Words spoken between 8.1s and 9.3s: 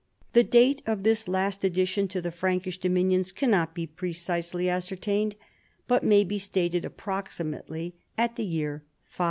at the year 535.